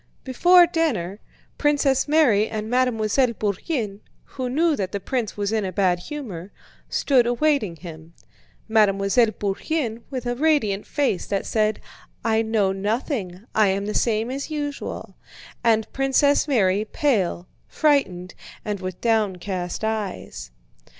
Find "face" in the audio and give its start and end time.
10.87-11.27